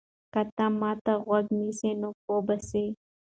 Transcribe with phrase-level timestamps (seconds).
[0.33, 1.47] که ته ما ته غوږ
[1.79, 2.85] سې نو پوه به سې.